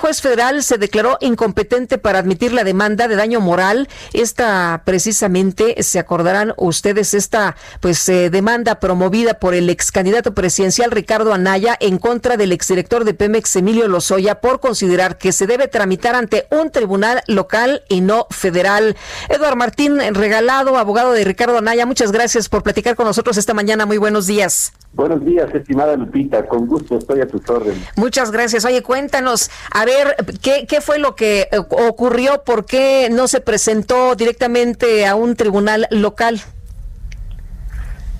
[0.00, 3.88] Juez federal se declaró incompetente para admitir la demanda de daño moral.
[4.14, 10.90] Esta precisamente se acordarán ustedes esta pues eh, demanda promovida por el ex candidato presidencial
[10.90, 15.68] Ricardo Anaya en contra del exdirector de Pemex Emilio Lozoya por considerar que se debe
[15.68, 18.96] tramitar ante un tribunal local y no federal.
[19.28, 23.84] Eduardo Martín Regalado, abogado de Ricardo Anaya, muchas gracias por platicar con nosotros esta mañana.
[23.84, 24.72] Muy buenos días.
[24.92, 26.46] Buenos días, estimada Lupita.
[26.46, 27.88] Con gusto estoy a tus órdenes.
[27.96, 28.64] Muchas gracias.
[28.64, 32.42] Oye, cuéntanos, a ver, ¿qué, qué fue lo que eh, ocurrió?
[32.44, 36.40] ¿Por qué no se presentó directamente a un tribunal local?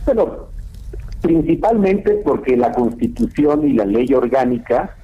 [0.07, 0.49] Bueno,
[1.21, 4.97] principalmente porque la Constitución y la ley orgánica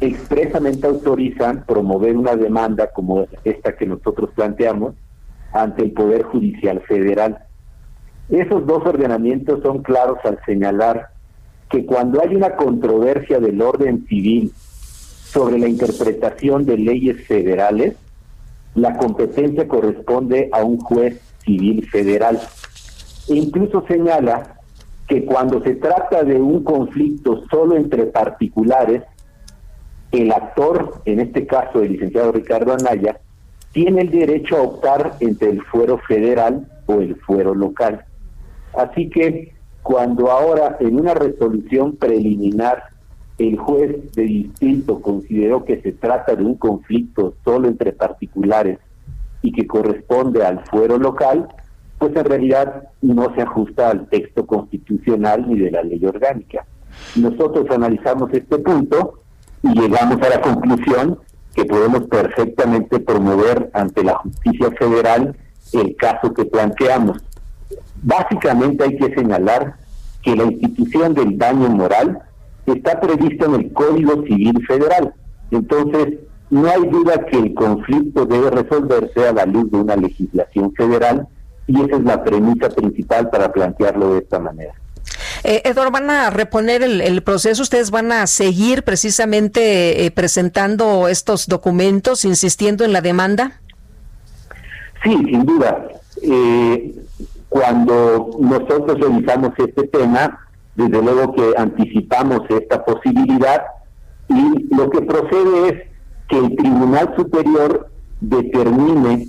[0.00, 4.94] expresamente autorizan promover una demanda como esta que nosotros planteamos
[5.52, 7.47] ante el Poder Judicial Federal.
[8.28, 11.08] Esos dos ordenamientos son claros al señalar
[11.70, 17.96] que cuando hay una controversia del orden civil sobre la interpretación de leyes federales,
[18.74, 22.38] la competencia corresponde a un juez civil federal.
[23.28, 24.58] E incluso señala
[25.06, 29.02] que cuando se trata de un conflicto solo entre particulares,
[30.12, 33.20] el actor, en este caso el licenciado Ricardo Anaya,
[33.72, 38.04] tiene el derecho a optar entre el fuero federal o el fuero local.
[38.76, 42.84] Así que cuando ahora en una resolución preliminar
[43.38, 48.78] el juez de distrito consideró que se trata de un conflicto solo entre particulares
[49.42, 51.48] y que corresponde al fuero local,
[51.98, 56.66] pues en realidad no se ajusta al texto constitucional ni de la ley orgánica.
[57.16, 59.20] Nosotros analizamos este punto
[59.62, 61.18] y llegamos a la conclusión
[61.54, 65.36] que podemos perfectamente promover ante la justicia federal
[65.72, 67.18] el caso que planteamos.
[68.02, 69.74] Básicamente hay que señalar
[70.22, 72.18] que la institución del daño moral
[72.66, 75.12] está prevista en el Código Civil Federal.
[75.50, 76.18] Entonces,
[76.50, 81.26] no hay duda que el conflicto debe resolverse a la luz de una legislación federal
[81.66, 84.72] y esa es la premisa principal para plantearlo de esta manera.
[85.44, 87.62] Eh, Eduardo, ¿van a reponer el, proceso?
[87.62, 93.60] ¿Ustedes van a seguir precisamente eh, presentando estos documentos, insistiendo en la demanda?
[95.04, 95.88] Sí, sin duda.
[96.22, 96.94] Eh,
[97.58, 100.46] cuando nosotros revisamos este tema,
[100.76, 103.62] desde luego que anticipamos esta posibilidad
[104.28, 105.74] y lo que procede es
[106.28, 109.26] que el Tribunal Superior determine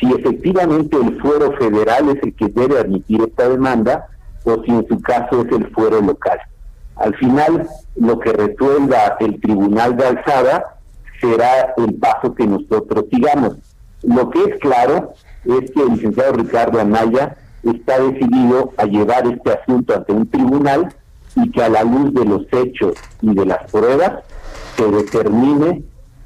[0.00, 4.08] si efectivamente el fuero federal es el que debe admitir esta demanda
[4.44, 6.38] o si en su caso es el fuero local.
[6.96, 10.78] Al final, lo que resuelva el Tribunal de Alzada
[11.20, 13.56] será el paso que nosotros sigamos.
[14.02, 15.12] Lo que es claro
[15.44, 20.94] es que el licenciado Ricardo Anaya está decidido a llevar este asunto ante un tribunal
[21.36, 24.24] y que a la luz de los hechos y de las pruebas
[24.76, 25.82] se determine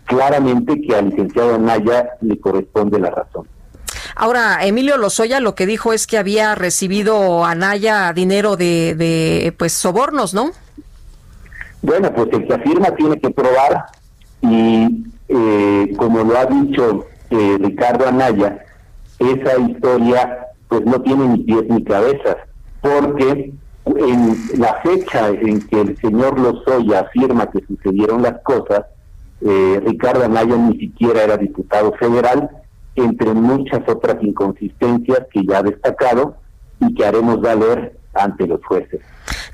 [0.07, 3.47] claramente que al licenciado Anaya le corresponde la razón.
[4.15, 9.73] Ahora, Emilio Lozoya lo que dijo es que había recibido Anaya dinero de, de pues
[9.73, 10.51] sobornos, ¿no?
[11.81, 13.87] Bueno, pues el que afirma tiene que probar
[14.43, 18.65] y eh, como lo ha dicho eh, Ricardo Anaya,
[19.19, 22.37] esa historia pues no tiene ni pies ni cabezas,
[22.81, 23.53] porque
[23.85, 28.87] en la fecha en que el señor Lozoya afirma que sucedieron las cosas,
[29.43, 32.49] eh, Ricardo Anaya ni siquiera era diputado federal,
[32.95, 36.37] entre muchas otras inconsistencias que ya ha destacado
[36.81, 39.03] y que haremos valer ante los jueces.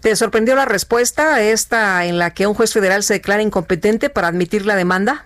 [0.01, 4.29] ¿Te sorprendió la respuesta esta en la que un juez federal se declara incompetente para
[4.29, 5.25] admitir la demanda?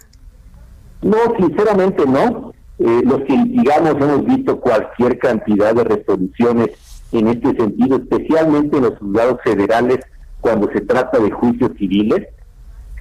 [1.02, 2.51] No, sinceramente no.
[2.84, 6.70] Eh, los que digamos hemos visto cualquier cantidad de resoluciones
[7.12, 10.00] en este sentido, especialmente en los juzgados federales
[10.40, 12.26] cuando se trata de juicios civiles.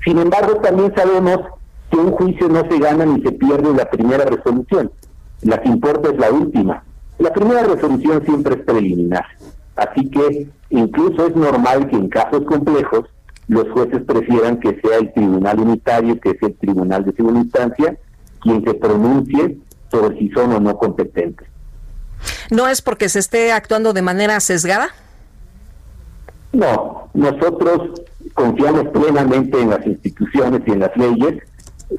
[0.06, 1.40] Sin embargo, también sabemos
[1.90, 4.92] que un juicio no se gana ni se pierde en la primera resolución.
[5.42, 6.84] La que importa es la última.
[7.18, 9.26] La primera resolución siempre es preliminar.
[9.76, 13.06] Así que incluso es normal que en casos complejos
[13.48, 17.98] los jueces prefieran que sea el tribunal unitario, que es el tribunal de segunda instancia,
[18.42, 19.58] quien se pronuncie
[19.92, 21.48] sobre si son o no competentes.
[22.50, 24.90] ¿No es porque se esté actuando de manera sesgada?
[26.54, 28.02] No, nosotros
[28.34, 31.44] confiamos plenamente en las instituciones y en las leyes,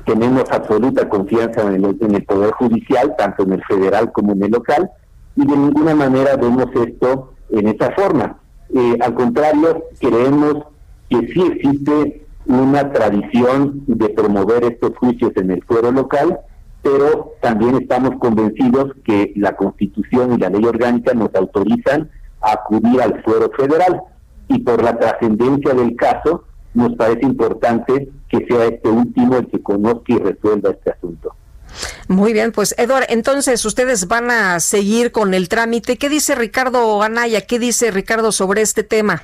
[0.04, 4.42] tenemos absoluta confianza en el, en el Poder Judicial, tanto en el federal como en
[4.44, 4.90] el local,
[5.36, 8.38] y de ninguna manera vemos esto en esa forma.
[8.74, 10.64] Eh, al contrario, creemos
[11.10, 16.40] que sí existe una tradición de promover estos juicios en el fuero local,
[16.82, 23.00] pero también estamos convencidos que la Constitución y la ley orgánica nos autorizan a acudir
[23.00, 24.02] al fuero federal
[24.48, 26.44] y por la trascendencia del caso
[26.74, 31.34] nos parece importante que sea este último el que conozca y resuelva este asunto.
[32.08, 35.96] Muy bien, pues Eduard, entonces ustedes van a seguir con el trámite.
[35.96, 37.46] ¿Qué dice Ricardo Anaya?
[37.46, 39.22] ¿Qué dice Ricardo sobre este tema?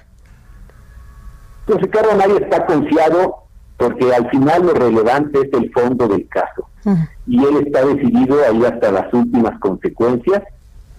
[1.67, 3.48] Pues Ricardo Anaya está confiado
[3.79, 6.69] porque al final lo relevante es el fondo del caso.
[7.27, 10.43] Y él está decidido a ir hasta las últimas consecuencias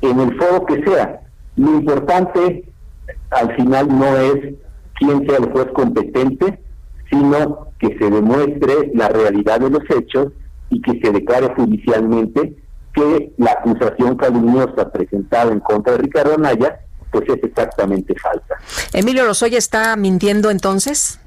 [0.02, 1.22] en el foro que sea.
[1.56, 2.72] Lo importante
[3.32, 4.56] al final no es
[4.96, 6.60] quién sea el juez competente,
[7.10, 10.28] sino que se demuestre la realidad de los hechos
[10.70, 12.56] y que se declare judicialmente
[12.94, 16.80] que la acusación calumniosa presentada en contra de Ricardo Anaya
[17.12, 18.56] pues es exactamente falsa.
[18.94, 21.20] Emilio Lozoya está mintiendo entonces?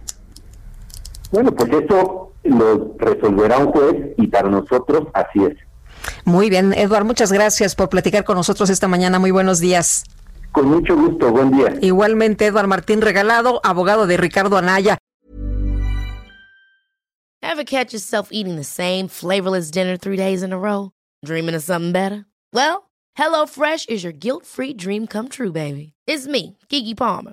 [1.32, 5.56] Bueno, pues eso lo resolverá un juez y para nosotros así es.
[6.24, 9.18] Muy bien, Eduardo, muchas gracias por platicar con nosotros esta mañana.
[9.18, 10.04] Muy buenos días.
[10.52, 11.74] Con mucho gusto, buen día.
[11.80, 14.98] Igualmente, Eduardo Martín Regalado, abogado de Ricardo Anaya.
[17.42, 20.90] Ever catch yourself eating the same flavorless dinner three days in a row?
[21.24, 22.26] Dreaming of something better?
[22.52, 25.92] Well, HelloFresh is your guilt-free dream come true, baby.
[26.06, 27.32] It's me, Kiki Palmer.